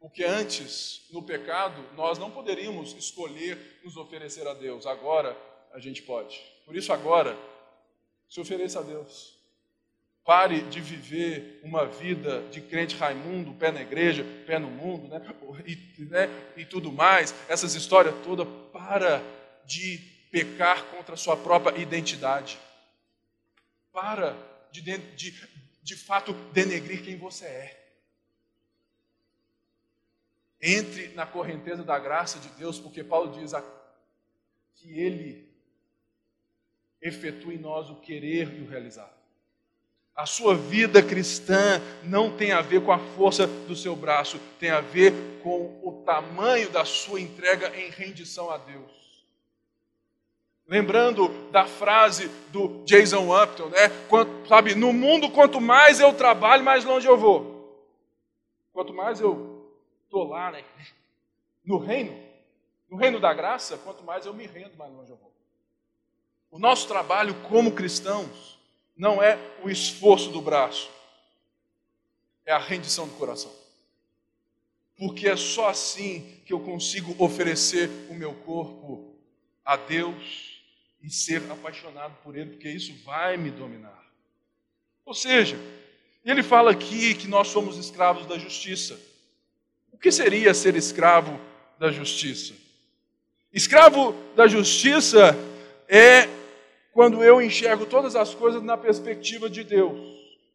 [0.02, 5.38] Porque antes, no pecado, nós não poderíamos escolher nos oferecer a Deus, agora
[5.72, 6.42] a gente pode.
[6.66, 7.38] Por isso, agora,
[8.32, 9.38] se ofereça a Deus.
[10.24, 15.22] Pare de viver uma vida de crente Raimundo, pé na igreja, pé no mundo, né?
[15.68, 16.30] E, né?
[16.56, 18.48] e tudo mais, essas histórias todas.
[18.72, 19.22] Para
[19.66, 19.98] de
[20.32, 22.58] pecar contra a sua própria identidade.
[23.92, 24.38] Para
[24.72, 25.50] de, de,
[25.84, 27.94] de fato denegrir quem você é.
[30.62, 33.52] Entre na correnteza da graça de Deus, porque Paulo diz
[34.76, 35.51] que Ele
[37.02, 39.12] efetua em nós o querer e o realizar.
[40.16, 44.70] A sua vida cristã não tem a ver com a força do seu braço, tem
[44.70, 48.92] a ver com o tamanho da sua entrega em rendição a Deus.
[50.68, 53.90] Lembrando da frase do Jason Upton, né?
[54.08, 57.90] Quanto, sabe, no mundo, quanto mais eu trabalho, mais longe eu vou.
[58.72, 59.70] Quanto mais eu
[60.06, 60.64] estou lá, né?
[61.64, 62.18] No reino,
[62.90, 65.31] no reino da graça, quanto mais eu me rendo, mais longe eu vou.
[66.52, 68.60] O nosso trabalho como cristãos
[68.96, 70.92] não é o esforço do braço,
[72.46, 73.52] é a rendição do coração.
[74.98, 79.16] Porque é só assim que eu consigo oferecer o meu corpo
[79.64, 80.62] a Deus
[81.02, 84.06] e ser apaixonado por Ele, porque isso vai me dominar.
[85.06, 85.58] Ou seja,
[86.24, 89.00] ele fala aqui que nós somos escravos da justiça.
[89.92, 91.40] O que seria ser escravo
[91.80, 92.54] da justiça?
[93.52, 95.36] Escravo da justiça
[95.88, 96.30] é
[96.92, 100.00] quando eu enxergo todas as coisas na perspectiva de Deus.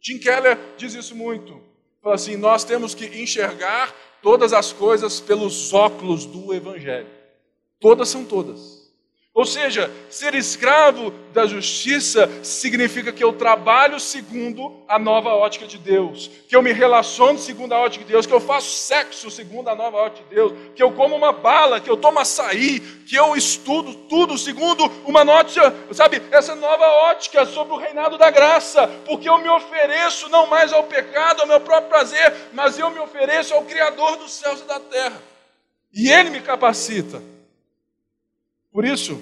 [0.01, 1.61] Tim Keller diz isso muito.
[2.03, 7.09] Fala assim: nós temos que enxergar todas as coisas pelos óculos do Evangelho.
[7.80, 8.75] Todas são todas.
[9.37, 15.76] Ou seja, ser escravo da justiça significa que eu trabalho segundo a nova ótica de
[15.76, 19.68] Deus, que eu me relaciono segundo a ótica de Deus, que eu faço sexo segundo
[19.68, 23.14] a nova ótica de Deus, que eu como uma bala, que eu tomo açaí, que
[23.14, 28.89] eu estudo tudo segundo uma ótica, sabe, essa nova ótica sobre o reinado da graça,
[29.05, 33.01] porque eu me ofereço não mais ao pecado, ao meu próprio prazer, mas eu me
[33.01, 35.20] ofereço ao Criador dos céus e da terra,
[35.93, 37.36] e Ele me capacita
[38.76, 39.18] Por isso,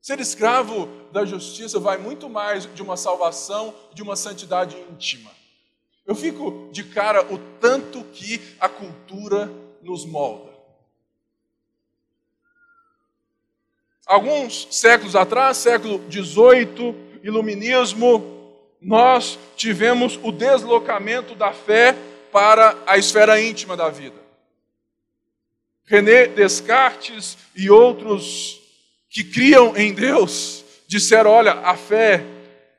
[0.00, 5.30] ser escravo da justiça vai muito mais de uma salvação, de uma santidade íntima.
[6.06, 9.52] Eu fico de cara o tanto que a cultura
[9.82, 10.50] nos molda.
[14.06, 21.94] Alguns séculos atrás, século XVIII, iluminismo, nós tivemos o deslocamento da fé
[22.32, 24.16] para a esfera íntima da vida.
[25.84, 28.61] René Descartes e outros
[29.12, 32.24] que criam em Deus disseram: olha, a fé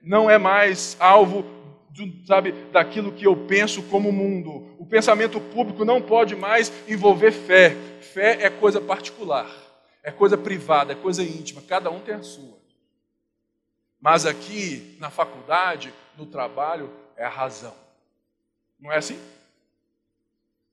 [0.01, 1.45] não é mais alvo
[2.25, 4.75] sabe, daquilo que eu penso como mundo.
[4.79, 7.75] O pensamento público não pode mais envolver fé.
[8.01, 9.49] Fé é coisa particular,
[10.01, 12.57] é coisa privada, é coisa íntima, cada um tem a sua.
[14.01, 17.75] Mas aqui, na faculdade, no trabalho, é a razão.
[18.79, 19.19] Não é assim?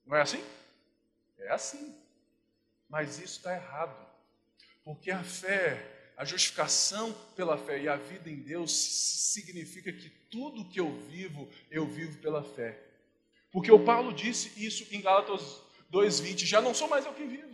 [0.05, 0.43] Não é assim?
[1.39, 1.95] É assim.
[2.89, 4.10] Mas isso está errado.
[4.83, 10.65] Porque a fé, a justificação pela fé e a vida em Deus significa que tudo
[10.65, 12.77] que eu vivo, eu vivo pela fé.
[13.51, 15.61] Porque o Paulo disse isso em Gálatas
[15.91, 17.51] 2:20, já não sou mais eu quem vivo.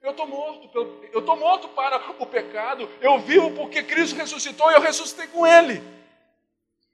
[0.00, 0.68] Eu estou morto,
[1.12, 5.46] eu estou morto para o pecado, eu vivo porque Cristo ressuscitou e eu ressuscitei com
[5.46, 5.80] Ele.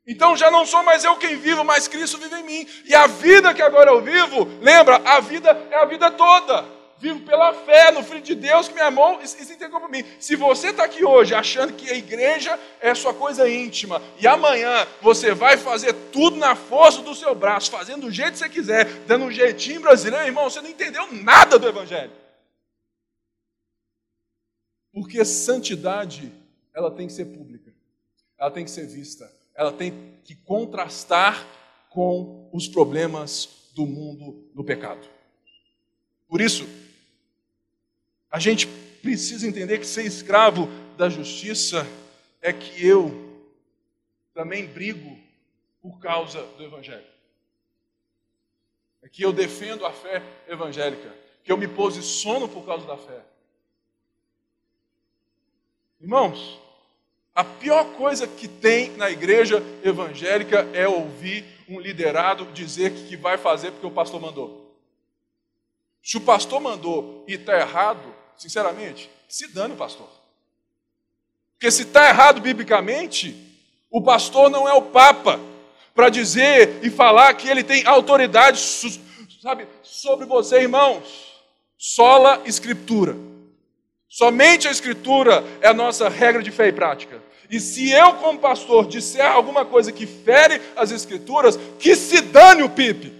[0.06, 2.68] Então já não sou mais eu quem vivo, mas Cristo vive em mim.
[2.84, 7.20] E a vida que agora eu vivo, lembra, a vida é a vida toda vivo
[7.20, 10.04] pela fé no Filho de Deus que me amou e se entregou por mim.
[10.18, 14.86] Se você está aqui hoje achando que a igreja é sua coisa íntima e amanhã
[15.00, 18.84] você vai fazer tudo na força do seu braço, fazendo do jeito que você quiser,
[19.06, 22.12] dando um jeitinho brasileiro, irmão, você não entendeu nada do Evangelho.
[24.92, 26.32] Porque santidade,
[26.74, 27.72] ela tem que ser pública,
[28.38, 31.46] ela tem que ser vista, ela tem que contrastar
[31.90, 35.06] com os problemas do mundo no pecado.
[36.28, 36.68] Por isso,
[38.30, 38.66] a gente
[39.02, 41.86] precisa entender que ser escravo da justiça
[42.40, 43.42] é que eu
[44.34, 45.18] também brigo
[45.80, 47.06] por causa do Evangelho.
[49.02, 51.14] É que eu defendo a fé evangélica,
[51.44, 53.20] que eu me posiciono por causa da fé.
[56.00, 56.60] Irmãos,
[57.34, 63.38] a pior coisa que tem na igreja evangélica é ouvir um liderado dizer que vai
[63.38, 64.67] fazer porque o pastor mandou.
[66.02, 70.08] Se o pastor mandou e está errado, sinceramente, se dane o pastor.
[71.52, 73.36] Porque se está errado biblicamente,
[73.90, 75.40] o pastor não é o Papa
[75.94, 78.60] para dizer e falar que ele tem autoridade,
[79.42, 81.28] sabe, sobre você, irmãos.
[81.76, 83.16] Sola Escritura.
[84.08, 87.22] Somente a Escritura é a nossa regra de fé e prática.
[87.50, 92.62] E se eu, como pastor, disser alguma coisa que fere as Escrituras, que se dane
[92.62, 93.12] o pipe.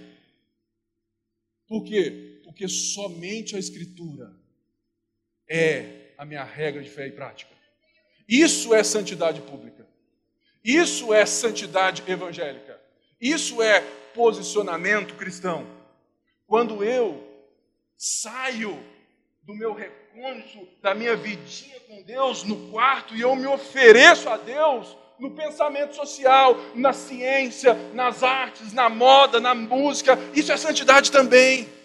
[1.67, 2.28] Por quê?
[2.59, 4.33] Porque somente a Escritura
[5.49, 7.55] é a minha regra de fé e prática.
[8.27, 9.87] Isso é santidade pública.
[10.61, 12.77] Isso é santidade evangélica.
[13.21, 13.79] Isso é
[14.13, 15.65] posicionamento cristão.
[16.45, 17.25] Quando eu
[17.97, 18.77] saio
[19.43, 24.35] do meu recôndito, da minha vidinha com Deus no quarto e eu me ofereço a
[24.35, 31.09] Deus no pensamento social, na ciência, nas artes, na moda, na música, isso é santidade
[31.09, 31.78] também.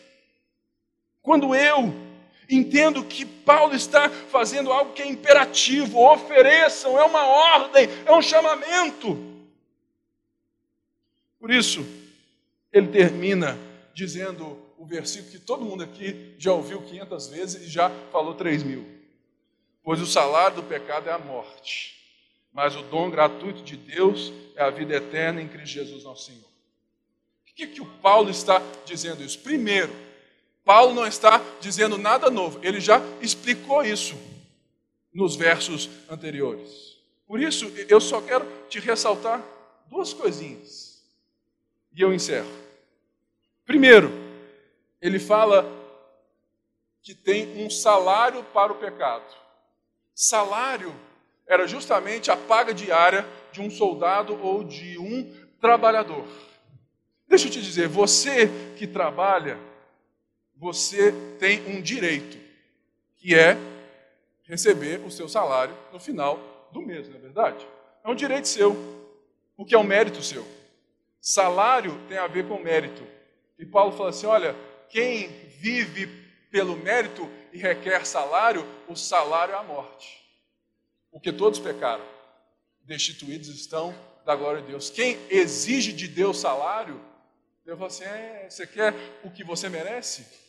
[1.25, 2.05] Quando eu
[2.49, 8.21] Entendo que Paulo está fazendo algo que é imperativo, ofereçam, é uma ordem, é um
[8.21, 9.19] chamamento.
[11.39, 11.87] Por isso,
[12.73, 13.59] ele termina
[13.95, 18.63] dizendo o versículo que todo mundo aqui já ouviu 500 vezes e já falou 3
[18.63, 18.87] mil.
[19.83, 21.95] Pois o salário do pecado é a morte,
[22.53, 26.41] mas o dom gratuito de Deus é a vida eterna em Cristo Jesus nosso Senhor.
[26.41, 29.39] O que, que o Paulo está dizendo isso?
[29.39, 29.93] Primeiro,
[30.65, 34.17] Paulo não está dizendo nada novo, ele já explicou isso
[35.13, 36.97] nos versos anteriores.
[37.27, 39.43] Por isso, eu só quero te ressaltar
[39.89, 41.03] duas coisinhas
[41.95, 42.51] e eu encerro.
[43.65, 44.11] Primeiro,
[45.01, 45.71] ele fala
[47.03, 49.25] que tem um salário para o pecado.
[50.15, 50.95] Salário
[51.47, 56.27] era justamente a paga diária de um soldado ou de um trabalhador.
[57.29, 59.59] Deixa eu te dizer, você que trabalha,
[60.57, 62.39] você tem um direito,
[63.17, 63.57] que é
[64.45, 67.67] receber o seu salário no final do mês, não é verdade?
[68.03, 68.77] É um direito seu,
[69.57, 70.47] porque é um mérito seu.
[71.21, 73.03] Salário tem a ver com mérito.
[73.59, 74.55] E Paulo fala assim: olha,
[74.91, 75.29] quem
[75.59, 76.07] vive
[76.51, 80.23] pelo mérito e requer salário, o salário é a morte.
[81.11, 82.05] Porque todos pecaram,
[82.83, 83.95] destituídos estão
[84.25, 84.91] da glória de Deus.
[84.91, 87.01] Quem exige de Deus salário,
[87.65, 90.44] Deus fala assim: é, você quer o que você merece?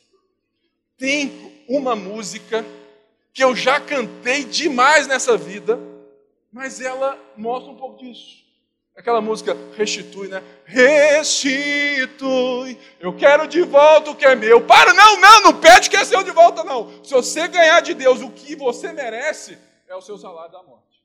[0.98, 2.66] Tem uma música
[3.34, 5.80] que eu já cantei demais nessa vida,
[6.52, 8.46] mas ela mostra um pouco disso.
[8.96, 10.42] Aquela música restitui, né?
[10.64, 12.16] Restitui,
[12.98, 14.66] eu quero de volta o que é meu.
[14.66, 17.04] Para, não, não, não pede que é seu de volta, não.
[17.04, 21.04] Se você ganhar de Deus o que você merece, é o seu salário da morte.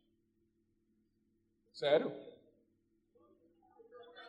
[1.73, 2.13] Sério?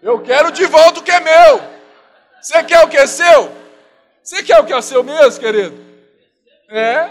[0.02, 1.62] Eu quero de volta o que é meu.
[2.42, 3.61] Você quer o que é seu?
[4.32, 5.78] Você quer o que é seu mesmo, querido?
[6.70, 7.10] É?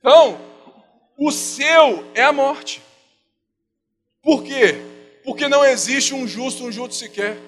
[0.00, 0.36] Então,
[1.16, 2.82] o seu é a morte.
[4.20, 4.74] Por quê?
[5.22, 7.38] Porque não existe um justo, um justo sequer.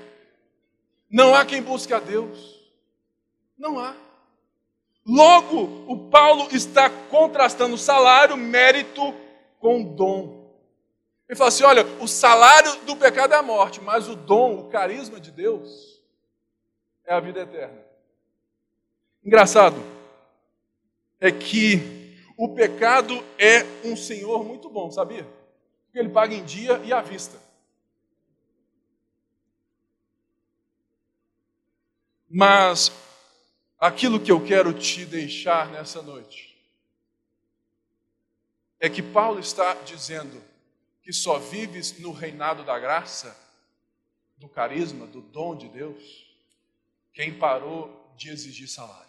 [1.11, 2.63] Não há quem busque a Deus.
[3.59, 3.97] Não há.
[5.05, 9.13] Logo, o Paulo está contrastando salário, mérito
[9.59, 10.49] com dom.
[11.29, 14.69] Ele fala assim: olha, o salário do pecado é a morte, mas o dom, o
[14.69, 16.01] carisma de Deus
[17.05, 17.86] é a vida eterna.
[19.27, 19.83] Engraçado
[21.19, 25.25] é que o pecado é um senhor muito bom, sabia?
[25.87, 27.37] Porque ele paga em dia e à vista.
[32.31, 32.93] Mas
[33.81, 36.57] aquilo que eu quero te deixar nessa noite
[38.79, 40.41] é que Paulo está dizendo
[41.03, 43.37] que só vives no reinado da graça,
[44.37, 46.33] do carisma, do dom de Deus,
[47.13, 49.06] quem parou de exigir salário.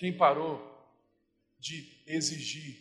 [0.00, 0.58] Quem parou
[1.58, 2.78] de exigir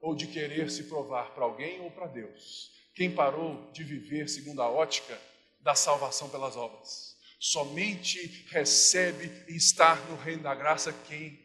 [0.00, 2.72] ou de querer se provar para alguém ou para Deus.
[2.92, 5.16] Quem parou de viver segundo a ótica
[5.60, 7.16] da salvação pelas obras.
[7.38, 11.38] Somente recebe e está no reino da graça quem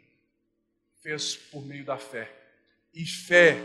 [1.04, 2.28] fez por meio da fé.
[2.92, 3.58] E fé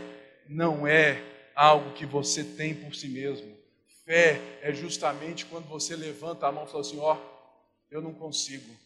[0.47, 1.19] não é
[1.55, 3.57] algo que você tem por si mesmo.
[4.05, 7.55] Fé é justamente quando você levanta a mão e fala assim: Ó, oh,
[7.89, 8.77] eu não consigo,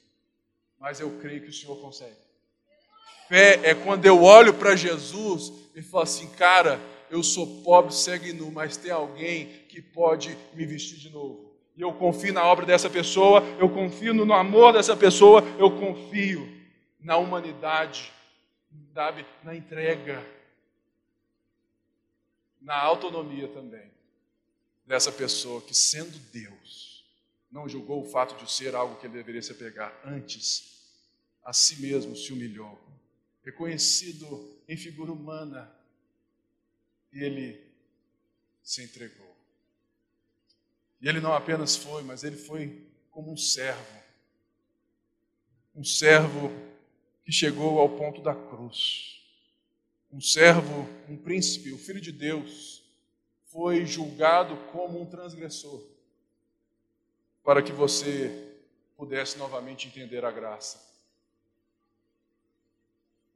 [0.80, 2.31] mas eu creio que o Senhor consegue.
[3.32, 8.26] Fé é quando eu olho para Jesus e falo assim: Cara, eu sou pobre, cego
[8.26, 11.50] e nu, mas tem alguém que pode me vestir de novo.
[11.78, 16.46] E eu confio na obra dessa pessoa, eu confio no amor dessa pessoa, eu confio
[17.00, 18.12] na humanidade,
[18.94, 20.22] sabe, na entrega,
[22.60, 23.90] na autonomia também
[24.86, 27.06] dessa pessoa que, sendo Deus,
[27.50, 30.70] não julgou o fato de ser algo que ele deveria se pegar, antes
[31.46, 32.78] a si mesmo se humilhou,
[33.44, 35.72] reconhecido em figura humana,
[37.12, 37.62] ele
[38.64, 39.36] se entregou.
[41.02, 44.02] E ele não apenas foi, mas ele foi como um servo.
[45.76, 46.52] Um servo
[47.24, 49.22] que chegou ao ponto da cruz.
[50.12, 52.84] Um servo, um príncipe, o filho de Deus,
[53.46, 55.86] foi julgado como um transgressor,
[57.44, 58.56] para que você
[58.96, 60.91] pudesse novamente entender a graça,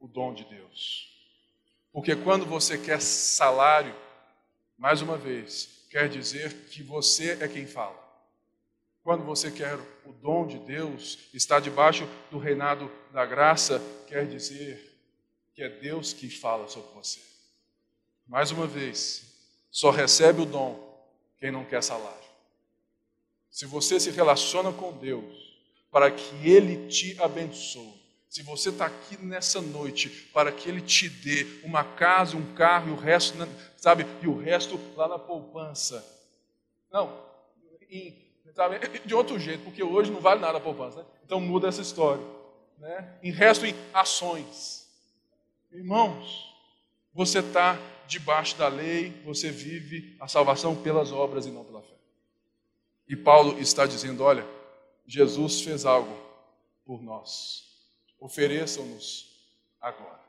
[0.06, 1.12] o dom de Deus.
[1.92, 3.96] Porque quando você quer salário,
[4.78, 8.04] mais uma vez, quer dizer que você é quem fala.
[9.04, 9.76] Quando você quer
[10.06, 14.96] o dom de Deus, está debaixo do reinado da graça, quer dizer
[15.56, 17.20] que é Deus que fala sobre você.
[18.28, 19.24] Mais uma vez,
[19.72, 20.86] só recebe o dom
[21.40, 22.26] quem não quer salário.
[23.50, 25.56] Se você se relaciona com Deus
[25.90, 31.08] para que Ele te abençoe, se você está aqui nessa noite para que Ele te
[31.08, 33.38] dê uma casa, um carro e o resto,
[33.78, 36.06] sabe, e o resto lá na poupança.
[36.92, 37.18] Não,
[37.90, 38.14] em,
[38.54, 41.06] sabe, de outro jeito, porque hoje não vale nada a poupança, né?
[41.24, 42.24] Então muda essa história.
[42.78, 43.18] Né?
[43.24, 44.86] Em resto em ações.
[45.72, 46.54] Irmãos,
[47.14, 51.96] você está debaixo da lei, você vive a salvação pelas obras e não pela fé.
[53.08, 54.46] E Paulo está dizendo: olha,
[55.08, 56.14] Jesus fez algo
[56.86, 57.65] por nós
[58.20, 59.34] ofereçam-nos
[59.80, 60.25] agora.